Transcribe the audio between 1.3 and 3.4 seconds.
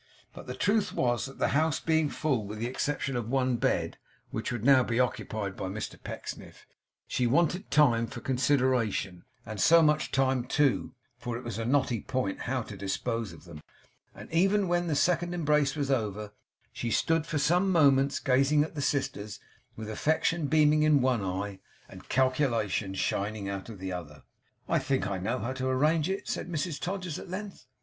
the house being full with the exception of